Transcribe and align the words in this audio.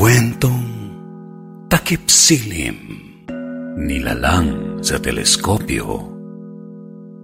Kwentong 0.00 0.64
takip 1.68 2.08
silim, 2.08 2.72
nilalang 3.76 4.80
sa 4.80 4.96
teleskopyo, 4.96 6.08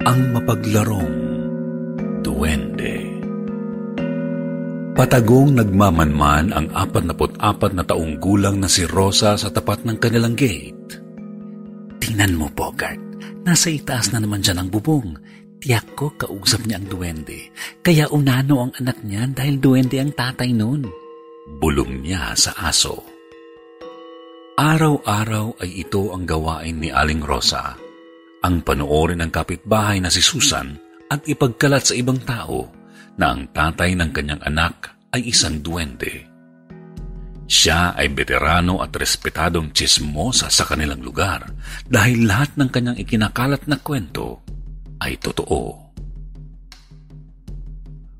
ang 0.05 0.21
mapaglarong 0.37 1.17
duwende. 2.21 3.01
Patagong 4.93 5.57
nagmamanman 5.57 6.53
ang 6.53 6.69
44 6.69 7.81
na 7.81 7.81
taong 7.81 8.21
gulang 8.21 8.61
na 8.61 8.69
si 8.69 8.85
Rosa 8.85 9.41
sa 9.41 9.49
tapat 9.49 9.89
ng 9.89 9.97
kanilang 9.97 10.37
gate. 10.37 11.01
Tingnan 11.97 12.37
mo, 12.37 12.53
Bogart. 12.53 13.01
Nasa 13.49 13.73
itaas 13.73 14.13
na 14.13 14.21
naman 14.21 14.45
siya 14.45 14.53
ng 14.53 14.69
bubong. 14.69 15.17
Tiyak 15.65 15.97
ko 15.97 16.13
kausap 16.13 16.69
niya 16.69 16.77
ang 16.77 16.93
duwende. 16.93 17.57
Kaya 17.81 18.13
unano 18.13 18.69
ang 18.69 18.77
anak 18.77 19.01
niya 19.01 19.25
dahil 19.33 19.65
duwende 19.65 19.97
ang 19.97 20.13
tatay 20.13 20.53
noon. 20.53 21.06
Bulong 21.47 22.03
niya 22.03 22.35
sa 22.35 22.59
aso. 22.59 23.07
Araw-araw 24.59 25.63
ay 25.63 25.87
ito 25.87 26.11
ang 26.11 26.27
gawain 26.27 26.83
ni 26.83 26.91
Aling 26.91 27.23
Rosa. 27.23 27.79
Ang 28.43 28.67
panoorin 28.67 29.23
ng 29.23 29.31
kapitbahay 29.31 30.03
na 30.03 30.11
si 30.11 30.19
Susan 30.19 30.75
at 31.07 31.23
ipagkalat 31.23 31.87
sa 31.87 31.95
ibang 31.95 32.19
tao 32.27 32.67
na 33.15 33.31
ang 33.31 33.47
tatay 33.55 33.95
ng 33.95 34.11
kanyang 34.11 34.43
anak 34.43 34.99
ay 35.15 35.31
isang 35.31 35.63
duwende. 35.63 36.27
Siya 37.47 37.95
ay 37.95 38.11
veterano 38.11 38.83
at 38.83 38.91
respetadong 38.91 39.71
chismosa 39.71 40.51
sa 40.51 40.67
kanilang 40.67 40.99
lugar 40.99 41.47
dahil 41.87 42.27
lahat 42.27 42.59
ng 42.59 42.75
kanyang 42.75 42.99
ikinakalat 42.99 43.71
na 43.71 43.79
kwento 43.79 44.43
ay 44.99 45.15
totoo. 45.23 45.86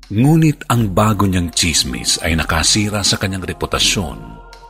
Ngunit 0.07 0.71
ang 0.71 0.95
bago 0.95 1.27
niyang 1.27 1.51
chismis 1.51 2.15
ay 2.23 2.39
nakasira 2.39 3.03
sa 3.03 3.19
kanyang 3.19 3.43
reputasyon 3.43 4.15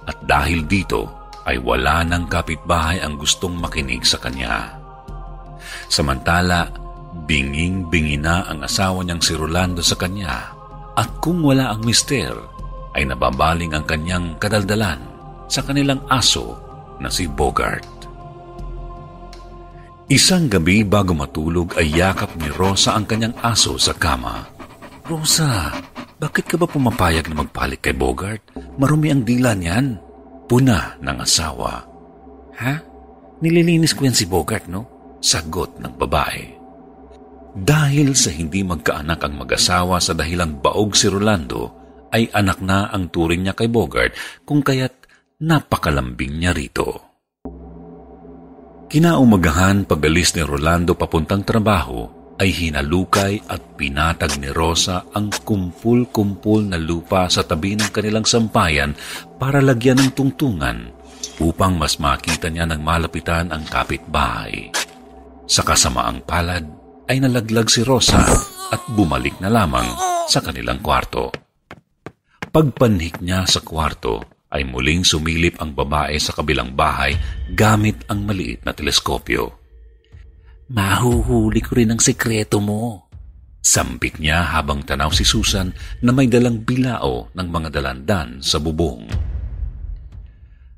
at 0.10 0.18
dahil 0.26 0.66
dito 0.66 1.06
ay 1.46 1.62
wala 1.62 2.02
ng 2.10 2.26
kapitbahay 2.26 2.98
ang 3.06 3.22
gustong 3.22 3.54
makinig 3.54 4.02
sa 4.02 4.18
kanya. 4.18 4.82
Samantala, 5.94 6.74
binging-bingi 7.30 8.18
na 8.18 8.50
ang 8.50 8.66
asawa 8.66 9.06
niyang 9.06 9.22
si 9.22 9.38
Rolando 9.38 9.86
sa 9.86 9.94
kanya 9.94 10.58
at 10.98 11.22
kung 11.22 11.46
wala 11.46 11.70
ang 11.70 11.86
mister, 11.86 12.34
ay 12.98 13.06
nababaling 13.06 13.78
ang 13.78 13.86
kanyang 13.86 14.42
kadaldalan 14.42 14.98
sa 15.46 15.62
kanilang 15.62 16.02
aso 16.10 16.58
na 16.98 17.14
si 17.14 17.30
Bogart. 17.30 17.86
Isang 20.10 20.50
gabi 20.50 20.82
bago 20.82 21.14
matulog 21.14 21.78
ay 21.78 21.94
yakap 21.94 22.34
ni 22.42 22.50
Rosa 22.50 22.98
ang 22.98 23.06
kanyang 23.06 23.38
aso 23.46 23.78
sa 23.78 23.94
kama. 23.94 24.57
Rosa, 25.08 25.72
bakit 26.20 26.52
ka 26.52 26.60
ba 26.60 26.68
pumapayag 26.68 27.32
na 27.32 27.40
magpalik 27.40 27.80
kay 27.80 27.96
Bogart? 27.96 28.44
Marumi 28.76 29.08
ang 29.08 29.24
dila 29.24 29.56
niyan. 29.56 29.96
Puna 30.52 31.00
ng 31.00 31.18
asawa. 31.24 31.80
Ha? 32.60 32.74
Nililinis 33.40 33.96
ko 33.96 34.04
yan 34.04 34.12
si 34.12 34.28
Bogart, 34.28 34.68
no? 34.68 35.16
Sagot 35.24 35.80
ng 35.80 35.96
babae. 35.96 36.44
Dahil 37.56 38.20
sa 38.20 38.36
hindi 38.36 38.68
magkaanak 38.68 39.24
ang 39.24 39.40
mag-asawa 39.40 40.04
sa 40.04 40.12
dahilang 40.12 40.60
baog 40.60 40.92
si 40.92 41.08
Rolando, 41.08 41.72
ay 42.12 42.28
anak 42.36 42.60
na 42.60 42.92
ang 42.92 43.08
turing 43.08 43.48
niya 43.48 43.56
kay 43.56 43.72
Bogart 43.72 44.12
kung 44.44 44.60
kaya't 44.60 45.08
napakalambing 45.40 46.36
niya 46.36 46.52
rito. 46.52 47.08
Kinaumagahan 48.92 49.88
pagalis 49.88 50.36
ni 50.36 50.44
Rolando 50.44 51.00
papuntang 51.00 51.48
trabaho 51.48 52.17
ay 52.38 52.50
hinalukay 52.54 53.42
at 53.50 53.62
pinatag 53.76 54.38
ni 54.38 54.54
Rosa 54.54 55.10
ang 55.14 55.34
kumpul-kumpul 55.34 56.70
na 56.70 56.78
lupa 56.78 57.26
sa 57.30 57.42
tabi 57.42 57.74
ng 57.74 57.90
kanilang 57.90 58.26
sampayan 58.30 58.94
para 59.42 59.58
lagyan 59.58 59.98
ng 59.98 60.12
tungtungan 60.14 60.94
upang 61.42 61.78
mas 61.78 61.98
makita 61.98 62.50
niya 62.50 62.70
ng 62.70 62.82
malapitan 62.82 63.50
ang 63.50 63.66
kapitbahay. 63.66 64.70
Sa 65.50 65.66
kasamaang 65.66 66.22
palad 66.26 66.66
ay 67.10 67.18
nalaglag 67.24 67.70
si 67.74 67.82
Rosa 67.82 68.22
at 68.74 68.82
bumalik 68.94 69.42
na 69.42 69.50
lamang 69.50 69.88
sa 70.30 70.44
kanilang 70.44 70.84
kwarto. 70.84 71.34
Pagpanhik 72.52 73.22
niya 73.22 73.48
sa 73.48 73.64
kwarto, 73.64 74.38
ay 74.48 74.64
muling 74.64 75.04
sumilip 75.04 75.60
ang 75.60 75.76
babae 75.76 76.16
sa 76.20 76.32
kabilang 76.32 76.72
bahay 76.72 77.16
gamit 77.52 78.08
ang 78.08 78.24
maliit 78.24 78.64
na 78.64 78.72
teleskopyo. 78.72 79.57
Mahuhuli 80.68 81.64
ko 81.64 81.80
rin 81.80 81.96
ang 81.96 82.02
sekreto 82.04 82.60
mo. 82.60 83.08
Sampit 83.64 84.20
niya 84.20 84.44
habang 84.56 84.84
tanaw 84.84 85.12
si 85.12 85.24
Susan 85.24 85.72
na 86.04 86.12
may 86.12 86.28
dalang 86.28 86.64
bilao 86.64 87.32
ng 87.32 87.48
mga 87.48 87.70
dalandan 87.72 88.44
sa 88.44 88.60
bubong. 88.60 89.08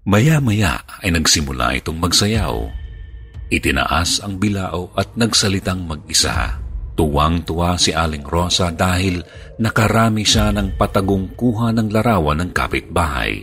Maya-maya 0.10 0.82
ay 1.02 1.14
nagsimula 1.14 1.78
itong 1.82 2.02
magsayaw. 2.02 2.70
Itinaas 3.50 4.22
ang 4.22 4.38
bilao 4.38 4.94
at 4.94 5.14
nagsalitang 5.18 5.86
mag-isa. 5.86 6.62
Tuwang-tuwa 6.94 7.78
si 7.78 7.90
Aling 7.94 8.26
Rosa 8.26 8.70
dahil 8.70 9.22
nakarami 9.58 10.22
siya 10.22 10.54
ng 10.54 10.78
patagong 10.78 11.34
kuha 11.34 11.74
ng 11.74 11.90
larawan 11.90 12.46
ng 12.46 12.52
kapitbahay. 12.54 13.42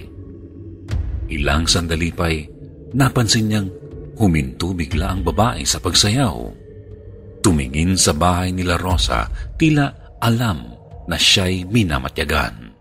Ilang 1.27 1.67
sandali 1.67 2.15
pa'y 2.15 2.47
napansin 2.95 3.51
niyang 3.51 3.69
huminto 4.17 4.73
bigla 4.73 5.13
ang 5.13 5.21
babae 5.23 5.63
sa 5.69 5.79
pagsayaw. 5.81 6.37
Tumingin 7.45 7.95
sa 7.95 8.17
bahay 8.17 8.51
nila 8.51 8.81
Rosa, 8.81 9.29
tila 9.55 10.19
alam 10.19 10.67
na 11.07 11.15
siya'y 11.15 11.69
minamatyagan. 11.69 12.75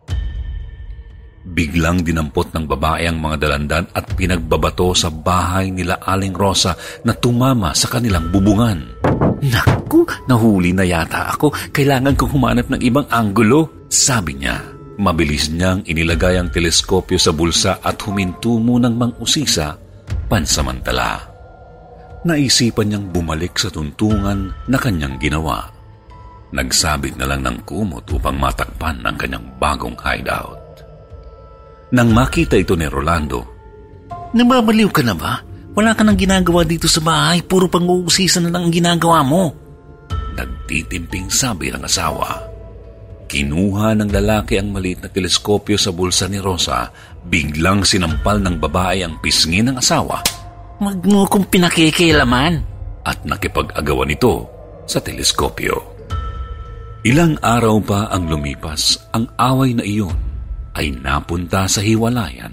Biglang 1.45 2.01
dinampot 2.01 2.49
ng 2.49 2.65
babae 2.65 3.05
ang 3.05 3.21
mga 3.21 3.37
dalandan 3.37 3.85
at 3.93 4.17
pinagbabato 4.17 4.97
sa 4.97 5.13
bahay 5.13 5.69
nila 5.69 6.01
Aling 6.01 6.33
Rosa 6.33 6.73
na 7.05 7.13
tumama 7.13 7.69
sa 7.77 7.85
kanilang 7.85 8.33
bubungan. 8.33 8.81
Naku, 9.45 10.09
nahuli 10.25 10.73
na 10.73 10.81
yata 10.81 11.29
ako. 11.37 11.53
Kailangan 11.69 12.17
kong 12.17 12.33
humanap 12.33 12.65
ng 12.73 12.81
ibang 12.81 13.05
anggulo, 13.13 13.85
sabi 13.85 14.41
niya. 14.41 14.57
Mabilis 14.97 15.53
niyang 15.53 15.85
inilagay 15.85 16.41
ang 16.41 16.49
teleskopyo 16.49 17.21
sa 17.21 17.29
bulsa 17.29 17.77
at 17.77 18.01
huminto 18.01 18.57
munang 18.57 18.97
mang-usisa 18.97 19.84
pansamantala. 20.27 21.21
Naisipan 22.25 22.89
niyang 22.89 23.07
bumalik 23.13 23.53
sa 23.57 23.69
tuntungan 23.69 24.49
na 24.65 24.77
kanyang 24.81 25.21
ginawa. 25.21 25.69
Nagsabit 26.53 27.17
na 27.21 27.29
lang 27.29 27.45
ng 27.45 27.61
kumot 27.67 28.05
upang 28.09 28.37
matakpan 28.37 29.01
ang 29.05 29.17
kanyang 29.17 29.45
bagong 29.61 29.97
hideout. 29.97 30.57
Nang 31.93 32.09
makita 32.11 32.57
ito 32.57 32.73
ni 32.73 32.89
Rolando, 32.89 33.55
Nababaliw 34.35 34.91
ka 34.91 34.99
na 34.99 35.15
ba? 35.15 35.39
Wala 35.75 35.95
ka 35.95 36.03
nang 36.03 36.19
ginagawa 36.19 36.67
dito 36.67 36.91
sa 36.91 36.99
bahay, 36.99 37.39
puro 37.39 37.71
pang-uusisa 37.71 38.43
na 38.43 38.51
lang 38.51 38.67
ang 38.67 38.73
ginagawa 38.73 39.23
mo. 39.23 39.55
Nagtitimping 40.35 41.31
sabi 41.31 41.71
ng 41.71 41.83
asawa. 41.83 42.43
Kinuha 43.31 43.95
ng 43.95 44.11
lalaki 44.11 44.59
ang 44.59 44.75
maliit 44.75 45.03
na 45.03 45.09
teleskopyo 45.11 45.79
sa 45.79 45.95
bulsa 45.95 46.27
ni 46.27 46.39
Rosa, 46.39 46.91
biglang 47.25 47.81
sinampal 47.81 48.37
ng 48.41 48.61
babae 48.61 49.01
ang 49.01 49.17
pisngi 49.19 49.65
ng 49.65 49.81
asawa. 49.81 50.21
Wag 50.81 50.99
mo 51.07 51.25
kong 51.25 51.49
pinakikilaman. 51.49 52.61
At 53.05 53.21
nakipag-agawan 53.21 54.13
ito 54.13 54.49
sa 54.85 55.01
teleskopyo. 55.01 55.77
Ilang 57.05 57.37
araw 57.37 57.77
pa 57.85 58.09
ang 58.09 58.25
lumipas, 58.25 58.97
ang 59.13 59.29
away 59.37 59.77
na 59.77 59.85
iyon 59.85 60.17
ay 60.73 60.89
napunta 60.89 61.69
sa 61.69 61.77
hiwalayan 61.85 62.51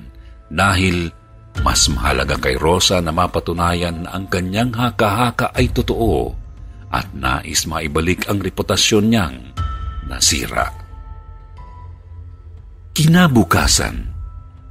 dahil 0.52 1.08
mas 1.64 1.88
mahalaga 1.88 2.36
kay 2.36 2.60
Rosa 2.60 3.00
na 3.00 3.12
mapatunayan 3.16 4.04
na 4.04 4.16
ang 4.16 4.28
kanyang 4.28 4.72
haka-haka 4.72 5.56
ay 5.56 5.72
totoo 5.72 6.32
at 6.92 7.08
nais 7.16 7.64
maibalik 7.64 8.28
ang 8.28 8.44
reputasyon 8.44 9.04
niyang 9.08 9.36
nasira. 10.04 10.68
Kinabukasan, 12.92 14.11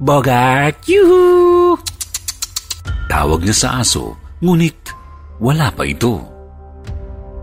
Bogart, 0.02 0.82
yuhu! 0.90 1.78
Tawag 3.06 3.46
niya 3.46 3.54
sa 3.54 3.68
aso, 3.86 4.18
ngunit 4.42 4.74
wala 5.38 5.70
pa 5.70 5.86
ito. 5.86 6.18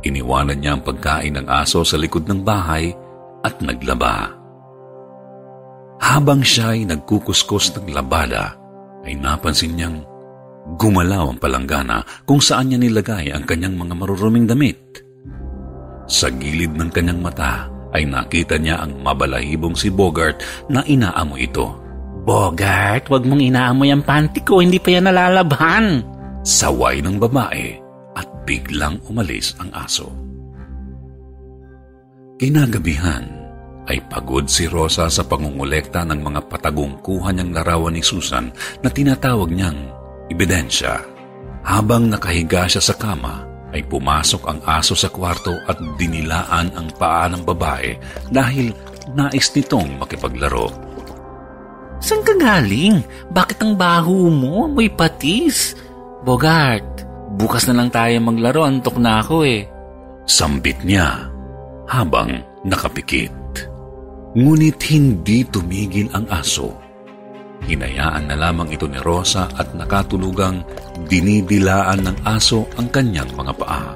Iniwanan 0.03 0.59
niya 0.59 0.75
ang 0.75 0.83
pagkain 0.83 1.39
ng 1.39 1.47
aso 1.47 1.87
sa 1.87 1.95
likod 1.95 2.27
ng 2.27 2.43
bahay 2.43 2.91
at 3.47 3.63
naglaba. 3.63 4.35
Habang 6.03 6.43
siya 6.43 6.75
ay 6.75 6.83
nagkukuskus 6.83 7.79
ng 7.79 7.95
labada, 7.95 8.59
ay 9.07 9.15
napansin 9.15 9.79
niyang 9.79 10.03
gumalaw 10.75 11.31
ang 11.31 11.39
palanggana 11.39 12.03
kung 12.27 12.43
saan 12.43 12.75
niya 12.75 12.79
nilagay 12.83 13.31
ang 13.31 13.47
kanyang 13.47 13.79
mga 13.79 13.95
maruruming 13.95 14.51
damit. 14.51 14.99
Sa 16.11 16.27
gilid 16.27 16.75
ng 16.75 16.91
kanyang 16.91 17.23
mata 17.23 17.71
ay 17.95 18.03
nakita 18.03 18.59
niya 18.59 18.83
ang 18.83 18.99
mabalahibong 18.99 19.79
si 19.79 19.87
Bogart 19.87 20.43
na 20.67 20.83
inaamoy 20.83 21.47
ito. 21.47 21.78
Bogart, 22.23 23.07
wag 23.07 23.23
mong 23.25 23.41
inaamoy 23.41 23.89
ang 23.89 24.03
panty 24.03 24.43
ko, 24.43 24.59
hindi 24.59 24.77
pa 24.77 24.95
yan 24.95 25.07
nalalabhan. 25.07 26.03
Saway 26.43 26.99
ng 27.03 27.19
babae 27.19 27.79
at 28.15 28.27
biglang 28.43 28.99
umalis 29.07 29.55
ang 29.59 29.71
aso. 29.75 30.09
Kinagabihan 32.39 33.27
ay 33.89 33.99
pagod 34.07 34.47
si 34.47 34.69
Rosa 34.69 35.09
sa 35.11 35.23
pangungulekta 35.25 36.05
ng 36.07 36.21
mga 36.21 36.41
patagong 36.47 37.01
kuha 37.03 37.33
niyang 37.33 37.51
larawan 37.51 37.97
ni 37.97 38.03
Susan 38.05 38.47
na 38.85 38.87
tinatawag 38.87 39.49
niyang 39.51 39.79
ebidensya. 40.31 41.01
Habang 41.65 42.07
nakahiga 42.07 42.69
siya 42.69 42.79
sa 42.79 42.95
kama, 42.95 43.49
ay 43.69 43.85
pumasok 43.85 44.49
ang 44.49 44.59
aso 44.65 44.97
sa 44.97 45.13
kwarto 45.13 45.53
at 45.69 45.77
dinilaan 45.97 46.73
ang 46.73 46.89
paa 46.97 47.29
ng 47.29 47.45
babae 47.45 47.93
dahil 48.33 48.73
nais 49.13 49.47
nitong 49.53 50.01
makipaglaro. 50.01 50.88
Saan 51.99 52.23
ka 52.23 52.33
galing? 52.35 53.03
Bakit 53.31 53.59
ang 53.63 53.73
baho 53.75 54.31
mo? 54.31 54.67
May 54.71 54.91
patis. 54.91 55.75
Bogart, 56.23 57.03
bukas 57.35 57.67
na 57.67 57.79
lang 57.79 57.91
tayo 57.91 58.15
maglaro. 58.23 58.63
Antok 58.63 58.97
na 58.99 59.19
ako 59.19 59.43
eh. 59.43 59.67
Sambit 60.23 60.83
niya 60.83 61.27
habang 61.87 62.39
nakapikit. 62.63 63.35
Ngunit 64.37 64.79
hindi 64.93 65.41
tumigil 65.47 66.07
ang 66.13 66.29
aso 66.29 66.89
Hinayaan 67.65 68.31
na 68.31 68.35
lamang 68.39 68.71
ito 68.71 68.87
ni 68.87 69.01
Rosa 69.03 69.51
at 69.59 69.75
nakatulugang 69.75 70.63
dinidilaan 71.11 72.07
ng 72.07 72.17
aso 72.23 72.63
ang 72.79 72.87
kanyang 72.87 73.27
mga 73.35 73.53
paa. 73.59 73.91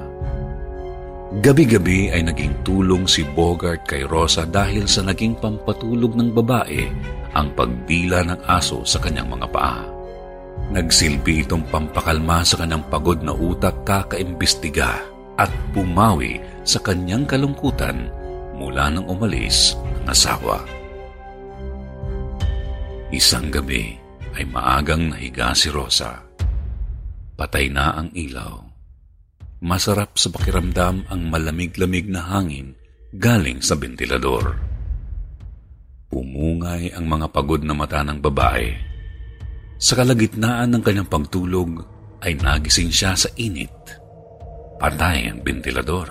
Gabi-gabi 1.40 2.14
ay 2.14 2.22
naging 2.28 2.62
tulong 2.62 3.08
si 3.08 3.26
Bogart 3.26 3.88
kay 3.88 4.06
Rosa 4.06 4.46
dahil 4.46 4.86
sa 4.86 5.02
naging 5.02 5.34
pampatulog 5.40 6.14
ng 6.14 6.30
babae 6.30 6.86
ang 7.34 7.52
pagdila 7.52 8.22
ng 8.24 8.40
aso 8.46 8.86
sa 8.86 9.02
kanyang 9.02 9.28
mga 9.34 9.48
paa. 9.50 9.82
Nagsilbi 10.70 11.44
itong 11.44 11.66
pampakalma 11.68 12.40
sa 12.46 12.62
kanyang 12.62 12.86
pagod 12.88 13.20
na 13.20 13.34
utak 13.34 13.84
kakaimbestiga 13.84 15.02
at 15.36 15.50
pumawi 15.74 16.40
sa 16.62 16.80
kanyang 16.80 17.26
kalungkutan 17.26 18.08
mula 18.54 18.88
nang 18.88 19.04
umalis 19.10 19.74
ang 19.74 20.14
asawa. 20.14 20.62
Isang 23.10 23.50
gabi 23.50 23.94
ay 24.34 24.44
maagang 24.48 25.14
nahiga 25.14 25.54
si 25.54 25.70
Rosa. 25.70 26.22
Patay 27.34 27.70
na 27.70 27.98
ang 27.98 28.10
ilaw. 28.14 28.62
Masarap 29.64 30.18
sa 30.18 30.30
pakiramdam 30.30 31.06
ang 31.10 31.20
malamig-lamig 31.30 32.06
na 32.10 32.20
hangin 32.20 32.74
galing 33.14 33.62
sa 33.62 33.78
ventilador. 33.78 34.73
Pumungay 36.14 36.94
ang 36.94 37.10
mga 37.10 37.26
pagod 37.34 37.58
na 37.66 37.74
mata 37.74 37.98
ng 38.06 38.22
babae. 38.22 38.70
Sa 39.82 39.98
kalagitnaan 39.98 40.70
ng 40.70 40.82
kanyang 40.86 41.10
pagtulog 41.10 41.82
ay 42.22 42.38
nagising 42.38 42.86
siya 42.86 43.18
sa 43.18 43.26
init. 43.34 43.74
Patay 44.78 45.26
ang 45.26 45.42
ventilador. 45.42 46.06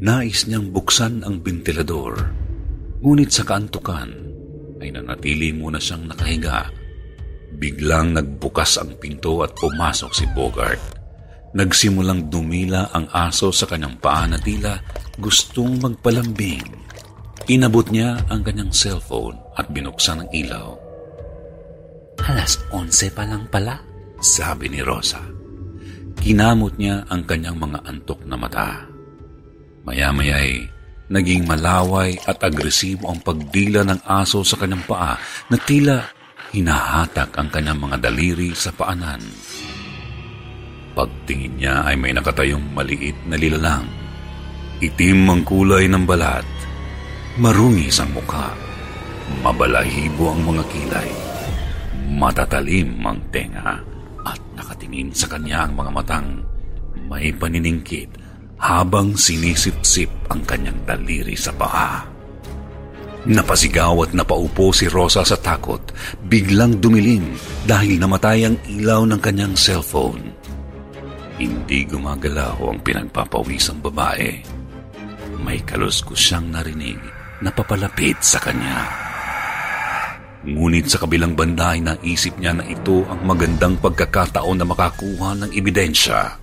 Nais 0.00 0.48
niyang 0.48 0.72
buksan 0.72 1.20
ang 1.20 1.44
ventilador, 1.44 2.16
ngunit 3.04 3.28
sa 3.28 3.44
kaantukan 3.44 4.08
ay 4.80 4.88
nanatili 4.88 5.52
muna 5.52 5.76
siyang 5.76 6.08
nakahiga. 6.08 6.72
Biglang 7.60 8.16
nagbukas 8.16 8.80
ang 8.80 8.96
pinto 8.96 9.44
at 9.44 9.52
pumasok 9.52 10.16
si 10.16 10.24
Bogart. 10.32 10.80
Nagsimulang 11.52 12.32
dumila 12.32 12.88
ang 12.88 13.04
aso 13.12 13.52
sa 13.52 13.68
kanyang 13.68 14.00
paa 14.00 14.24
na 14.24 14.40
tila 14.40 14.80
gustong 15.20 15.76
magpalambing. 15.76 16.80
Inabot 17.50 17.86
niya 17.90 18.22
ang 18.30 18.46
kanyang 18.46 18.70
cellphone 18.70 19.34
at 19.58 19.66
binuksan 19.74 20.22
ang 20.22 20.30
ilaw. 20.30 20.78
Alas 22.22 22.54
11 22.70 23.10
pa 23.10 23.26
lang 23.26 23.50
pala. 23.50 23.82
sabi 24.22 24.70
ni 24.70 24.78
Rosa. 24.78 25.18
Kinamot 26.22 26.78
niya 26.78 27.02
ang 27.10 27.26
kanyang 27.26 27.58
mga 27.58 27.82
antok 27.82 28.22
na 28.22 28.38
mata. 28.38 28.86
Maya-maya 29.82 30.38
ay 30.38 30.70
naging 31.10 31.42
malaway 31.42 32.14
at 32.30 32.38
agresibo 32.46 33.10
ang 33.10 33.18
pagdila 33.18 33.82
ng 33.82 34.06
aso 34.06 34.46
sa 34.46 34.54
kanyang 34.54 34.86
paa 34.86 35.18
na 35.50 35.58
tila 35.58 36.06
hinahatak 36.54 37.34
ang 37.34 37.50
kanyang 37.50 37.82
mga 37.82 37.96
daliri 37.98 38.54
sa 38.54 38.70
paanan. 38.70 39.18
Pagtingin 40.94 41.58
niya 41.58 41.82
ay 41.82 41.98
may 41.98 42.14
nakatayong 42.14 42.70
maliit 42.70 43.18
na 43.26 43.34
lilalang. 43.34 43.90
Itim 44.78 45.26
ang 45.26 45.42
kulay 45.42 45.90
ng 45.90 46.06
balat. 46.06 46.61
Marungis 47.40 47.96
ang 47.96 48.12
mukha. 48.12 48.52
Mabalahibo 49.40 50.36
ang 50.36 50.52
mga 50.52 50.68
kilay. 50.68 51.08
Matatalim 52.12 53.00
ang 53.00 53.16
tenga 53.32 53.80
at 54.20 54.36
nakatingin 54.52 55.08
sa 55.16 55.32
kanya 55.32 55.64
ang 55.64 55.72
mga 55.72 55.90
matang 55.96 56.28
may 57.08 57.32
paniningkit 57.32 58.20
habang 58.60 59.16
sinisip-sip 59.16 60.12
ang 60.28 60.44
kanyang 60.44 60.76
daliri 60.84 61.32
sa 61.32 61.56
paa. 61.56 62.04
Napasigaw 63.24 64.04
at 64.04 64.12
napaupo 64.12 64.68
si 64.76 64.92
Rosa 64.92 65.24
sa 65.24 65.40
takot, 65.40 65.80
biglang 66.28 66.84
dumilim 66.84 67.32
dahil 67.64 67.96
namatay 67.96 68.44
ang 68.44 68.60
ilaw 68.68 69.08
ng 69.08 69.20
kanyang 69.24 69.56
cellphone. 69.56 70.36
Hindi 71.40 71.88
gumagalaw 71.88 72.60
ang 72.60 72.84
pinagpapawisang 72.84 73.80
babae. 73.80 74.30
May 75.40 75.64
kaluskos 75.64 76.20
siyang 76.20 76.52
narinig 76.52 77.21
na 77.42 77.50
papalapit 77.50 78.22
sa 78.22 78.38
kanya. 78.38 78.86
Ngunit 80.42 80.90
sa 80.90 80.98
kabilang 80.98 81.38
banda 81.38 81.74
ay 81.74 81.82
naisip 81.82 82.34
niya 82.38 82.54
na 82.54 82.66
ito 82.66 83.06
ang 83.06 83.22
magandang 83.22 83.78
pagkakataon 83.78 84.58
na 84.58 84.66
makakuha 84.66 85.38
ng 85.38 85.50
ebidensya. 85.54 86.34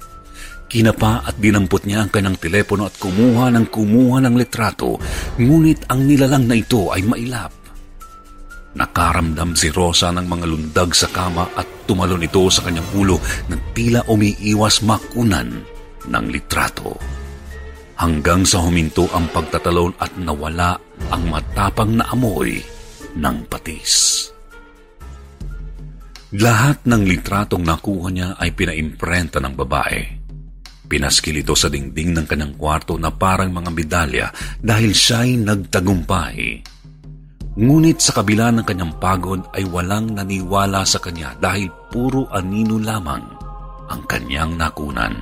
Kinapa 0.69 1.25
at 1.25 1.35
dinampot 1.35 1.83
niya 1.83 2.05
ang 2.05 2.11
kanyang 2.13 2.37
telepono 2.37 2.87
at 2.87 2.95
kumuha 2.95 3.51
ng 3.51 3.67
kumuha 3.67 4.23
ng 4.23 4.35
litrato, 4.37 5.01
ngunit 5.41 5.89
ang 5.89 6.05
nilalang 6.05 6.45
na 6.45 6.55
ito 6.55 6.93
ay 6.93 7.03
mailap. 7.03 7.51
Nakaramdam 8.77 9.57
si 9.57 9.73
Rosa 9.73 10.13
ng 10.13 10.29
mga 10.29 10.45
lundag 10.45 10.93
sa 10.93 11.09
kama 11.09 11.57
at 11.57 11.89
tumalon 11.89 12.21
ito 12.21 12.45
sa 12.53 12.61
kanyang 12.61 12.85
ulo 12.93 13.17
na 13.49 13.57
tila 13.73 14.05
umiiwas 14.07 14.85
makunan 14.85 15.49
ng 16.05 16.25
litrato. 16.29 17.18
Hanggang 17.99 18.47
sa 18.47 18.63
huminto 18.63 19.11
ang 19.11 19.27
pagtatalon 19.27 19.91
at 19.99 20.15
nawala 20.15 20.79
ang 21.11 21.23
matapang 21.27 21.99
na 21.99 22.07
amoy 22.15 22.55
ng 23.19 23.37
patis. 23.51 24.23
Lahat 26.39 26.79
ng 26.87 27.03
litratong 27.03 27.59
nakuha 27.59 28.07
niya 28.07 28.29
ay 28.39 28.55
pinaimprenta 28.55 29.43
ng 29.43 29.51
babae. 29.51 30.01
Pinaskil 30.87 31.43
ito 31.43 31.53
sa 31.59 31.67
dingding 31.67 32.15
ng 32.15 32.25
kanyang 32.25 32.55
kwarto 32.55 32.95
na 32.95 33.11
parang 33.11 33.51
mga 33.51 33.69
medalya 33.75 34.27
dahil 34.63 34.95
siya'y 34.95 35.35
nagtagumpay. 35.41 36.65
Ngunit 37.59 37.99
sa 37.99 38.15
kabila 38.15 38.55
ng 38.55 38.65
kanyang 38.65 38.95
pagod 38.95 39.43
ay 39.51 39.67
walang 39.67 40.15
naniwala 40.15 40.87
sa 40.87 41.03
kanya 41.03 41.35
dahil 41.35 41.67
puro 41.91 42.31
anino 42.31 42.79
lamang 42.79 43.25
ang 43.91 44.01
kanyang 44.07 44.55
nakunan. 44.55 45.13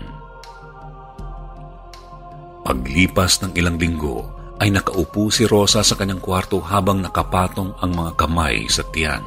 Paglipas 2.67 3.39
ng 3.39 3.55
ilang 3.55 3.79
linggo 3.79 4.27
ay 4.59 4.75
nakaupo 4.75 5.31
si 5.31 5.47
Rosa 5.47 5.79
sa 5.87 5.95
kanyang 5.95 6.19
kwarto 6.19 6.59
habang 6.59 6.99
nakapatong 6.99 7.71
ang 7.79 7.95
mga 7.95 8.11
kamay 8.19 8.67
sa 8.67 8.83
tiyan. 8.91 9.23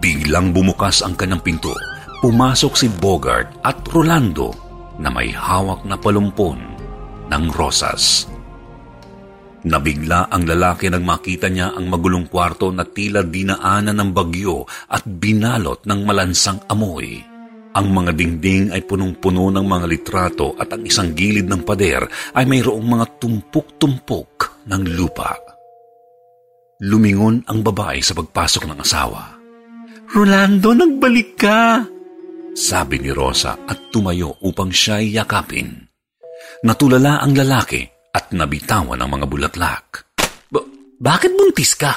Biglang 0.00 0.56
bumukas 0.56 1.04
ang 1.04 1.12
kanyang 1.12 1.44
pinto. 1.44 1.76
Pumasok 2.24 2.72
si 2.80 2.88
Bogart 2.88 3.60
at 3.60 3.84
Rolando 3.92 4.56
na 4.96 5.12
may 5.12 5.28
hawak 5.28 5.84
na 5.84 6.00
palumpon 6.00 6.56
ng 7.28 7.44
rosas. 7.52 8.24
Nabigla 9.68 10.32
ang 10.32 10.48
lalaki 10.48 10.88
nang 10.88 11.04
makita 11.04 11.52
niya 11.52 11.76
ang 11.76 11.92
magulong 11.92 12.32
kwarto 12.32 12.72
na 12.72 12.88
tila 12.88 13.20
dinaanan 13.20 14.00
ng 14.00 14.10
bagyo 14.16 14.64
at 14.88 15.04
binalot 15.04 15.84
ng 15.84 16.00
malansang 16.08 16.56
amoy. 16.72 17.35
Ang 17.76 17.92
mga 17.92 18.16
dingding 18.16 18.72
ay 18.72 18.88
punong-puno 18.88 19.52
ng 19.52 19.66
mga 19.68 19.84
litrato 19.84 20.56
at 20.56 20.72
ang 20.72 20.80
isang 20.88 21.12
gilid 21.12 21.44
ng 21.44 21.60
pader 21.60 22.08
ay 22.32 22.48
mayroong 22.48 22.80
mga 22.80 23.20
tumpok-tumpok 23.20 24.64
ng 24.64 24.82
lupa. 24.96 25.36
Lumingon 26.88 27.44
ang 27.44 27.60
babae 27.60 28.00
sa 28.00 28.16
pagpasok 28.16 28.64
ng 28.72 28.78
asawa. 28.80 29.36
Rolando, 30.08 30.72
nagbalik 30.72 31.36
ka! 31.36 31.84
Sabi 32.56 32.96
ni 33.04 33.12
Rosa 33.12 33.68
at 33.68 33.92
tumayo 33.92 34.40
upang 34.40 34.72
siya 34.72 35.04
yakapin. 35.04 35.76
Natulala 36.64 37.20
ang 37.20 37.36
lalaki 37.36 37.84
at 38.16 38.32
nabitawan 38.32 38.96
ang 38.96 39.10
mga 39.12 39.28
bulaklak. 39.28 40.16
Ba- 40.48 40.64
bakit 40.96 41.36
buntis 41.36 41.76
ka? 41.76 41.92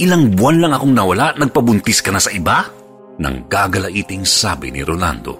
Ilang 0.00 0.32
buwan 0.32 0.64
lang 0.64 0.72
akong 0.72 0.96
nawala, 0.96 1.36
nagpabuntis 1.36 2.00
ka 2.00 2.08
na 2.08 2.24
sa 2.24 2.32
iba? 2.32 2.83
Nang 3.18 3.46
gagalaiting 3.46 4.26
sabi 4.26 4.74
ni 4.74 4.82
Rolando. 4.82 5.38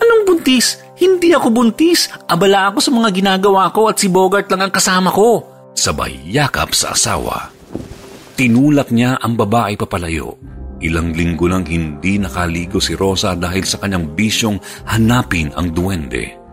Anong 0.00 0.24
buntis? 0.24 0.80
Hindi 0.96 1.36
ako 1.36 1.52
buntis. 1.52 2.08
Abala 2.28 2.72
ako 2.72 2.78
sa 2.80 2.90
mga 2.92 3.10
ginagawa 3.12 3.68
ko 3.72 3.92
at 3.92 4.00
si 4.00 4.08
Bogart 4.08 4.48
lang 4.48 4.64
ang 4.64 4.72
kasama 4.72 5.12
ko. 5.12 5.44
Sabay 5.74 6.16
yakap 6.30 6.72
sa 6.72 6.94
asawa. 6.94 7.50
Tinulak 8.34 8.90
niya 8.90 9.20
ang 9.20 9.36
babae 9.36 9.76
papalayo. 9.76 10.34
Ilang 10.82 11.14
linggo 11.14 11.46
nang 11.46 11.64
hindi 11.64 12.18
nakaligo 12.18 12.82
si 12.82 12.98
Rosa 12.98 13.32
dahil 13.38 13.64
sa 13.64 13.78
kanyang 13.78 14.12
bisyong 14.12 14.58
hanapin 14.90 15.54
ang 15.54 15.70
duwende. 15.70 16.44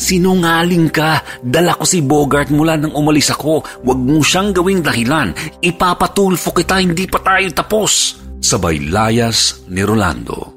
Sinungaling 0.00 0.88
ka! 0.88 1.20
Dala 1.44 1.76
ko 1.76 1.84
si 1.84 2.00
Bogart 2.00 2.48
mula 2.48 2.80
nang 2.80 2.96
umalis 2.96 3.36
ako. 3.36 3.84
Huwag 3.84 4.00
mo 4.00 4.24
siyang 4.24 4.56
gawing 4.56 4.80
dahilan. 4.80 5.36
Ipapatulfo 5.60 6.56
kita, 6.56 6.80
hindi 6.80 7.04
pa 7.04 7.20
tayo 7.20 7.48
tapos. 7.52 8.16
Sabay 8.40 8.88
layas 8.88 9.68
ni 9.68 9.84
Rolando. 9.84 10.56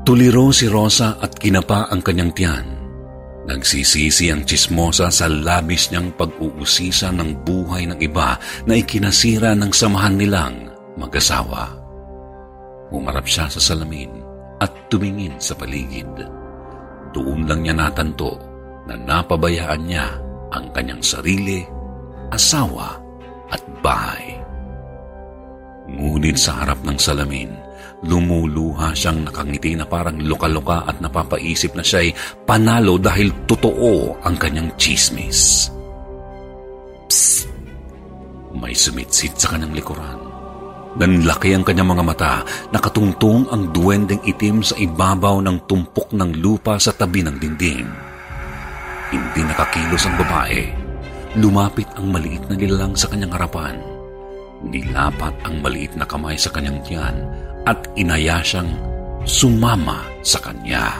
Tuliro 0.00 0.48
si 0.48 0.64
Rosa 0.64 1.20
at 1.20 1.36
kinapa 1.36 1.92
ang 1.92 2.00
kanyang 2.00 2.32
tiyan. 2.32 2.66
Nagsisisi 3.44 4.32
ang 4.32 4.48
chismosa 4.48 5.12
sa 5.12 5.28
labis 5.28 5.92
niyang 5.92 6.16
pag-uusisa 6.16 7.12
ng 7.12 7.44
buhay 7.44 7.84
ng 7.84 8.00
iba 8.00 8.40
na 8.64 8.80
ikinasira 8.80 9.52
ng 9.52 9.68
samahan 9.68 10.16
nilang 10.16 10.72
mag-asawa. 10.96 11.68
Umarap 12.88 13.28
siya 13.28 13.52
sa 13.52 13.60
salamin 13.60 14.24
at 14.64 14.72
tumingin 14.88 15.36
sa 15.36 15.52
paligid. 15.52 16.08
Doon 17.12 17.44
lang 17.44 17.60
niya 17.60 17.76
natanto 17.76 18.40
na 18.88 18.96
napabayaan 18.96 19.84
niya 19.84 20.16
ang 20.48 20.72
kanyang 20.72 21.04
sarili, 21.04 21.60
asawa 22.32 22.96
at 23.52 23.60
bahay. 23.84 24.27
Ngunit 25.88 26.36
sa 26.36 26.60
harap 26.60 26.84
ng 26.84 27.00
salamin, 27.00 27.48
lumuluha 28.04 28.92
siyang 28.92 29.24
nakangiti 29.24 29.72
na 29.72 29.88
parang 29.88 30.20
luka-luka 30.20 30.84
at 30.84 31.00
napapaisip 31.00 31.72
na 31.72 31.82
siya'y 31.82 32.12
panalo 32.44 33.00
dahil 33.00 33.32
totoo 33.48 34.20
ang 34.20 34.36
kanyang 34.36 34.68
chismis. 34.76 35.72
Psst! 37.08 37.48
May 38.52 38.76
sumitsit 38.76 39.40
sa 39.40 39.56
kanyang 39.56 39.72
likuran. 39.72 40.18
Nanlaki 40.98 41.54
ang 41.54 41.64
kanyang 41.64 41.94
mga 41.94 42.04
mata, 42.04 42.34
nakatungtong 42.74 43.48
ang 43.48 43.70
duwendeng 43.72 44.20
itim 44.28 44.60
sa 44.66 44.74
ibabaw 44.76 45.40
ng 45.40 45.64
tumpok 45.64 46.12
ng 46.12 46.42
lupa 46.42 46.76
sa 46.76 46.92
tabi 46.92 47.22
ng 47.22 47.38
dingding. 47.38 47.86
Hindi 49.08 49.40
nakakilos 49.40 50.04
ang 50.04 50.20
babae. 50.20 50.62
Lumapit 51.38 51.88
ang 51.96 52.12
maliit 52.12 52.44
na 52.50 52.58
nilalang 52.58 52.92
sa 52.98 53.08
kanyang 53.08 53.32
harapan. 53.32 53.87
Nilapat 54.66 55.34
ang 55.46 55.62
maliit 55.62 55.94
na 55.94 56.02
kamay 56.02 56.34
sa 56.34 56.50
kanyang 56.50 56.82
tiyan 56.82 57.16
at 57.62 57.86
inaya 57.94 58.42
siyang 58.42 58.74
sumama 59.22 60.02
sa 60.24 60.42
kanya. 60.42 60.94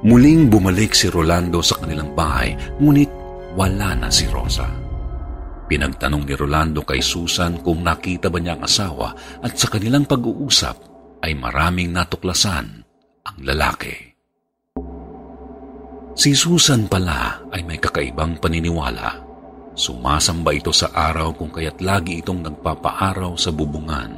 Muling 0.00 0.48
bumalik 0.48 0.96
si 0.96 1.12
Rolando 1.12 1.60
sa 1.60 1.76
kanilang 1.76 2.16
bahay, 2.16 2.56
ngunit 2.80 3.10
wala 3.52 3.92
na 3.98 4.08
si 4.08 4.24
Rosa. 4.32 4.64
Pinagtanong 5.68 6.24
ni 6.24 6.34
Rolando 6.34 6.82
kay 6.82 7.04
Susan 7.04 7.60
kung 7.60 7.84
nakita 7.84 8.32
ba 8.32 8.40
niya 8.40 8.58
ang 8.58 8.64
asawa 8.64 9.12
at 9.44 9.54
sa 9.54 9.68
kanilang 9.68 10.08
pag-uusap 10.08 10.76
ay 11.20 11.36
maraming 11.36 11.92
natuklasan 11.92 12.66
ang 13.22 13.36
lalaki. 13.44 14.10
Si 16.16 16.34
Susan 16.34 16.90
pala 16.90 17.46
ay 17.54 17.62
may 17.62 17.78
kakaibang 17.78 18.40
paniniwala. 18.42 19.29
Sumasamba 19.80 20.52
ito 20.52 20.76
sa 20.76 20.92
araw 20.92 21.32
kung 21.32 21.48
kaya't 21.48 21.80
lagi 21.80 22.20
itong 22.20 22.44
nagpapaaraw 22.44 23.32
sa 23.40 23.48
bubungan. 23.48 24.12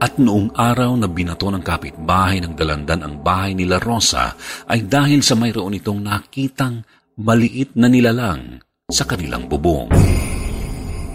At 0.00 0.16
noong 0.16 0.56
araw 0.56 0.96
na 0.96 1.04
binato 1.04 1.52
ng 1.52 1.60
kapitbahay 1.60 2.40
ng 2.40 2.56
dalandan 2.56 3.04
ang 3.04 3.20
bahay 3.20 3.52
nila 3.52 3.76
Rosa 3.84 4.32
ay 4.64 4.88
dahil 4.88 5.20
sa 5.20 5.36
mayroon 5.36 5.76
itong 5.76 6.00
nakitang 6.00 6.88
maliit 7.20 7.76
na 7.76 7.92
nilalang 7.92 8.64
sa 8.88 9.04
kanilang 9.04 9.44
bubong. 9.44 9.92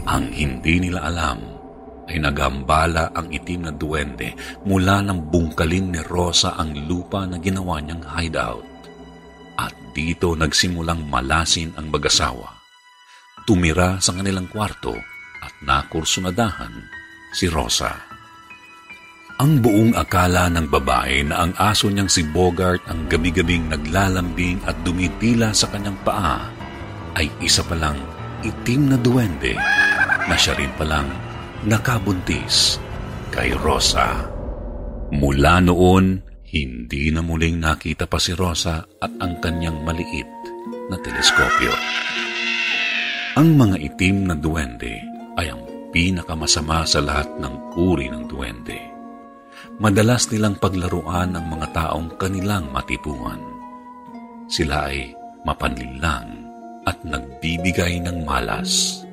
Ang 0.05 0.25
hindi 0.38 0.86
nila 0.86 1.10
alam 1.10 1.41
ay 2.05 2.22
nagambala 2.22 3.10
ang 3.10 3.34
itim 3.34 3.69
na 3.69 3.74
duwende 3.74 4.38
mula 4.69 5.01
ng 5.01 5.34
bungkalin 5.34 5.98
ni 5.98 6.01
Rosa 6.05 6.53
ang 6.62 6.77
lupa 6.86 7.25
na 7.25 7.41
ginawa 7.41 7.81
niyang 7.81 8.05
hideout. 8.05 8.65
At 9.58 9.74
dito 9.98 10.38
nagsimulang 10.38 11.10
malasin 11.10 11.74
ang 11.74 11.89
mag-asawa. 11.89 12.58
Tumira 13.49 13.97
sa 13.97 14.13
kanilang 14.13 14.45
kwarto 14.45 14.93
at 15.41 15.53
nakursunadahan 15.65 16.69
si 17.33 17.49
Rosa. 17.49 17.97
Ang 19.41 19.57
buong 19.57 19.97
akala 19.97 20.53
ng 20.53 20.69
babae 20.69 21.25
na 21.25 21.41
ang 21.41 21.57
aso 21.57 21.89
niyang 21.89 22.13
si 22.13 22.29
Bogart 22.29 22.85
ang 22.85 23.09
gabi-gabing 23.09 23.73
naglalambing 23.73 24.61
at 24.69 24.77
dumitila 24.85 25.49
sa 25.49 25.65
kanyang 25.73 25.97
paa 26.05 26.45
ay 27.17 27.25
isa 27.41 27.65
palang 27.65 27.97
itim 28.45 28.93
na 28.93 28.97
duwende 29.01 29.57
na 30.29 30.35
siya 30.37 30.53
rin 30.53 30.69
palang 30.77 31.09
nakabuntis 31.65 32.77
kay 33.33 33.49
Rosa. 33.57 34.29
Mula 35.09 35.57
noon, 35.65 36.21
hindi 36.53 37.09
na 37.09 37.25
muling 37.25 37.57
nakita 37.57 38.05
pa 38.05 38.21
si 38.21 38.37
Rosa 38.37 38.85
at 39.01 39.09
ang 39.17 39.41
kanyang 39.41 39.81
maliit 39.81 40.29
na 40.93 41.01
teleskopyo. 41.01 41.73
Ang 43.38 43.62
mga 43.62 43.77
itim 43.77 44.25
na 44.25 44.33
duwende 44.33 44.98
ay 45.38 45.53
ang 45.53 45.62
pinakamasama 45.93 46.81
sa 46.81 46.98
lahat 46.98 47.29
ng 47.38 47.77
uri 47.77 48.09
ng 48.09 48.25
duwende. 48.25 48.79
Madalas 49.77 50.25
nilang 50.33 50.57
paglaruan 50.57 51.38
ang 51.38 51.45
mga 51.45 51.67
taong 51.69 52.17
kanilang 52.17 52.74
matipuan. 52.74 53.38
Sila 54.50 54.89
ay 54.89 55.13
mapanlinlang 55.45 56.50
at 56.89 56.98
nagbibigay 57.05 58.01
ng 58.01 58.25
malas. 58.25 59.05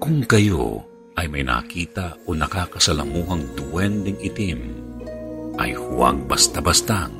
Kung 0.00 0.24
kayo 0.24 0.88
ay 1.20 1.28
may 1.28 1.44
nakita 1.44 2.16
o 2.24 2.32
nakakasalamuhang 2.32 3.44
duwending 3.52 4.16
itim, 4.24 4.60
ay 5.60 5.76
huwag 5.76 6.24
basta-bastang 6.24 7.12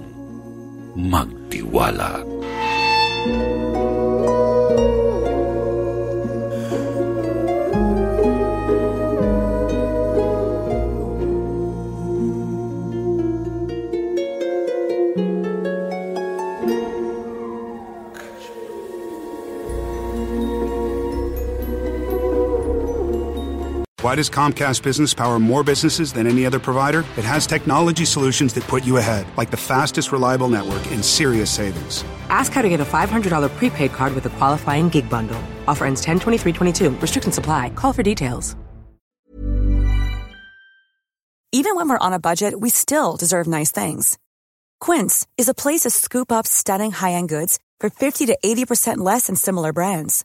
magtiwala. 0.97 2.25
Why 24.09 24.15
does 24.15 24.31
Comcast 24.31 24.83
Business 24.83 25.13
power 25.13 25.39
more 25.39 25.63
businesses 25.63 26.15
than 26.15 26.27
any 26.27 26.47
other 26.47 26.59
provider? 26.59 27.01
It 27.19 27.25
has 27.25 27.47
technology 27.47 28.07
solutions 28.07 28.55
that 28.55 28.65
put 28.65 28.87
you 28.87 28.97
ahead, 28.97 29.27
like 29.37 29.51
the 29.51 29.59
fastest 29.59 30.13
reliable 30.13 30.49
network 30.49 30.81
and 30.93 31.05
serious 31.05 31.51
savings. 31.51 32.07
Ask 32.31 32.53
how 32.53 32.63
to 32.63 32.71
get 32.71 32.81
a 32.81 32.87
$500 32.87 33.51
prepaid 33.59 33.93
card 33.93 34.15
with 34.15 34.25
a 34.25 34.31
qualifying 34.31 34.89
gig 34.89 35.11
bundle. 35.11 35.39
Offer 35.67 35.85
ends 35.85 36.01
10 36.01 36.21
23 36.21 36.55
22. 36.55 36.91
Restrictions 37.03 37.37
apply. 37.37 37.69
Call 37.75 37.93
for 37.93 38.03
details. 38.03 38.57
Even 41.53 41.77
when 41.77 41.91
we're 41.91 41.99
on 41.99 42.15
a 42.15 42.19
budget, 42.19 42.59
we 42.59 42.71
still 42.71 43.15
deserve 43.19 43.47
nice 43.47 43.71
things. 43.71 44.19
Quince 44.81 45.27
is 45.37 45.51
a 45.51 45.61
place 45.63 45.83
to 45.83 45.91
scoop 45.91 46.33
up 46.33 46.47
stunning 46.47 46.93
high 46.93 47.13
end 47.13 47.29
goods 47.29 47.61
for 47.79 47.91
50 47.91 48.25
to 48.25 48.39
80% 48.43 49.05
less 49.05 49.27
than 49.27 49.37
similar 49.37 49.75
brands. 49.75 50.25